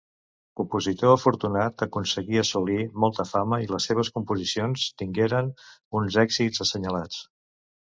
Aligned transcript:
Compositor 0.61 1.11
afortunat, 1.15 1.83
aconseguí 1.87 2.41
assolir 2.43 2.79
molta 3.05 3.27
fama 3.35 3.61
i 3.67 3.71
les 3.77 3.89
seves 3.93 4.13
composicions 4.19 4.91
tingueren 5.05 5.57
uns 6.03 6.23
èxits 6.29 6.69
assenyalats. 6.69 7.27